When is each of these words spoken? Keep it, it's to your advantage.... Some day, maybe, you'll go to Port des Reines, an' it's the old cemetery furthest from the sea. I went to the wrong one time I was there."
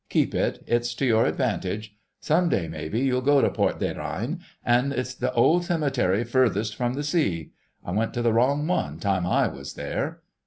Keep 0.09 0.33
it, 0.33 0.63
it's 0.65 0.95
to 0.95 1.05
your 1.05 1.27
advantage.... 1.27 1.95
Some 2.21 2.49
day, 2.49 2.67
maybe, 2.67 3.01
you'll 3.01 3.21
go 3.21 3.39
to 3.39 3.51
Port 3.51 3.77
des 3.77 3.93
Reines, 3.93 4.41
an' 4.65 4.93
it's 4.93 5.13
the 5.13 5.31
old 5.33 5.65
cemetery 5.65 6.23
furthest 6.23 6.75
from 6.75 6.95
the 6.95 7.03
sea. 7.03 7.51
I 7.85 7.91
went 7.91 8.11
to 8.15 8.23
the 8.23 8.33
wrong 8.33 8.65
one 8.65 8.97
time 8.97 9.27
I 9.27 9.47
was 9.47 9.75
there." 9.75 10.21